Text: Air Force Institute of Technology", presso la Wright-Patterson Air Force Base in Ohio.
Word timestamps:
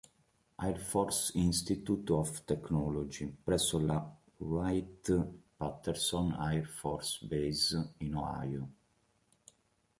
Air 0.67 0.77
Force 0.79 1.31
Institute 1.35 2.09
of 2.11 2.43
Technology", 2.47 3.29
presso 3.43 3.77
la 3.77 4.03
Wright-Patterson 4.39 6.35
Air 6.39 6.65
Force 6.65 7.23
Base 7.27 7.93
in 7.99 8.15
Ohio. 8.15 8.67